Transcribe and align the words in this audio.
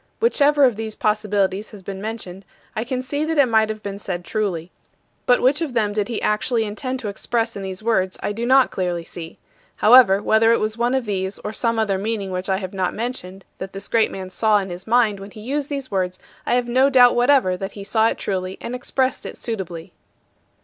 Whichever 0.19 0.63
of 0.63 0.77
these 0.77 0.95
possibilities 0.95 1.69
has 1.69 1.83
been 1.83 2.01
mentioned 2.01 2.43
I 2.75 2.83
can 2.83 3.03
see 3.03 3.23
that 3.23 3.37
it 3.37 3.45
might 3.45 3.69
have 3.69 3.83
been 3.83 3.99
said 3.99 4.25
truly. 4.25 4.71
But 5.27 5.43
which 5.43 5.61
of 5.61 5.75
them 5.75 5.93
he 5.93 6.03
did 6.03 6.19
actually 6.21 6.63
intend 6.63 6.99
to 7.01 7.07
express 7.07 7.55
in 7.55 7.61
these 7.61 7.83
words 7.83 8.17
I 8.23 8.31
do 8.31 8.43
not 8.43 8.71
clearly 8.71 9.03
see. 9.03 9.37
However, 9.75 10.19
whether 10.19 10.51
it 10.51 10.59
was 10.59 10.75
one 10.75 10.95
of 10.95 11.05
these 11.05 11.37
or 11.43 11.53
some 11.53 11.77
other 11.77 11.99
meaning 11.99 12.31
which 12.31 12.49
I 12.49 12.57
have 12.57 12.73
not 12.73 12.95
mentioned 12.95 13.45
that 13.59 13.73
this 13.73 13.87
great 13.87 14.09
man 14.09 14.31
saw 14.31 14.57
in 14.57 14.71
his 14.71 14.87
mind 14.87 15.19
when 15.19 15.29
he 15.29 15.39
used 15.41 15.69
these 15.69 15.91
words 15.91 16.17
I 16.47 16.55
have 16.55 16.67
no 16.67 16.89
doubt 16.89 17.15
whatever 17.15 17.55
that 17.57 17.73
he 17.73 17.83
saw 17.83 18.07
it 18.07 18.17
truly 18.17 18.57
and 18.59 18.73
expressed 18.73 19.23
it 19.27 19.37
suitably. 19.37 19.93